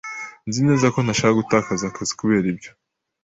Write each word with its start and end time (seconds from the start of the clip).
Nzi 0.47 0.59
neza 0.67 0.85
ko 0.93 0.99
ntashaka 1.01 1.39
gutakaza 1.39 1.83
akazi 1.87 2.13
kubera 2.19 2.45
ibyo. 2.53 2.71